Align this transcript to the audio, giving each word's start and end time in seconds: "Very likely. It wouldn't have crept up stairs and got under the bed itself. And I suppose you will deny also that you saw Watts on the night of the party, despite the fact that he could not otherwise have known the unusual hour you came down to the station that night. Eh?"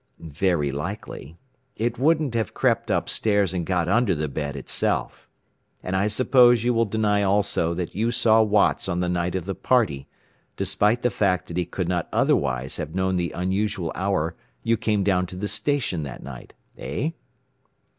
"Very 0.17 0.71
likely. 0.71 1.37
It 1.75 1.99
wouldn't 1.99 2.33
have 2.33 2.55
crept 2.55 2.89
up 2.89 3.07
stairs 3.07 3.53
and 3.53 3.67
got 3.67 3.87
under 3.87 4.15
the 4.15 4.27
bed 4.27 4.55
itself. 4.55 5.29
And 5.83 5.95
I 5.95 6.07
suppose 6.07 6.63
you 6.63 6.73
will 6.73 6.85
deny 6.85 7.21
also 7.21 7.75
that 7.75 7.93
you 7.93 8.09
saw 8.09 8.41
Watts 8.41 8.89
on 8.89 8.99
the 8.99 9.07
night 9.07 9.35
of 9.35 9.45
the 9.45 9.53
party, 9.53 10.07
despite 10.57 11.03
the 11.03 11.11
fact 11.11 11.49
that 11.49 11.57
he 11.57 11.65
could 11.65 11.87
not 11.87 12.09
otherwise 12.11 12.77
have 12.77 12.95
known 12.95 13.15
the 13.15 13.29
unusual 13.33 13.91
hour 13.93 14.35
you 14.63 14.75
came 14.75 15.03
down 15.03 15.27
to 15.27 15.35
the 15.35 15.47
station 15.47 16.01
that 16.01 16.23
night. 16.23 16.55
Eh?" 16.79 17.11